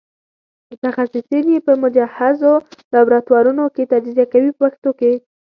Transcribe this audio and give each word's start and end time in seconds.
متخصصین 0.69 1.45
یې 1.53 1.59
په 1.67 1.73
مجهزو 1.83 2.53
لابراتوارونو 2.93 3.63
کې 3.75 3.89
تجزیه 3.93 4.25
کوي 4.33 4.51
په 4.53 4.59
پښتو 4.61 4.89
کې. 4.99 5.13